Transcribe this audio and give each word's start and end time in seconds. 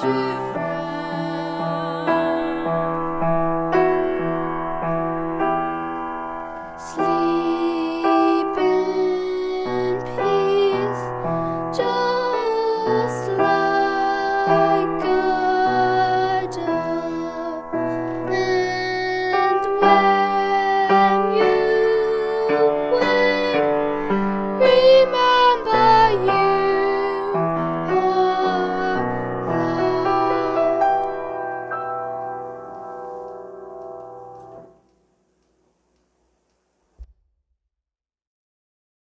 Slow. 0.00 0.40